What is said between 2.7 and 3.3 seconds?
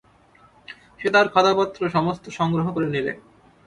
করে নিলে।